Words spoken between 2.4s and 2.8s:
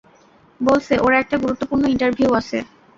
আছে।